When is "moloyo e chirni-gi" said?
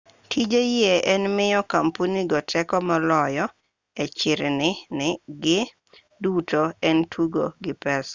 2.87-5.59